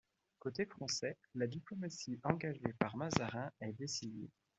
[0.39, 4.31] Côté français, la diplomatie engagée par Mazarin est décisive.